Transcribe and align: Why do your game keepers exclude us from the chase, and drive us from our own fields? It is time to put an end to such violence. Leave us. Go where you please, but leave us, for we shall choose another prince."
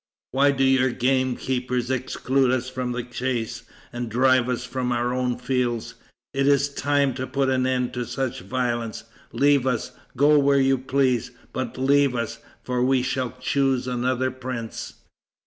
Why 0.31 0.49
do 0.49 0.63
your 0.63 0.89
game 0.89 1.35
keepers 1.35 1.91
exclude 1.91 2.49
us 2.49 2.67
from 2.71 2.91
the 2.91 3.03
chase, 3.03 3.61
and 3.93 4.09
drive 4.09 4.49
us 4.49 4.65
from 4.65 4.91
our 4.91 5.13
own 5.13 5.37
fields? 5.37 5.93
It 6.33 6.47
is 6.47 6.69
time 6.69 7.13
to 7.13 7.27
put 7.27 7.49
an 7.49 7.67
end 7.67 7.93
to 7.93 8.05
such 8.07 8.39
violence. 8.39 9.03
Leave 9.31 9.67
us. 9.67 9.91
Go 10.17 10.39
where 10.39 10.59
you 10.59 10.79
please, 10.79 11.29
but 11.53 11.77
leave 11.77 12.15
us, 12.15 12.39
for 12.63 12.81
we 12.83 13.03
shall 13.03 13.37
choose 13.39 13.87
another 13.87 14.31
prince." 14.31 14.95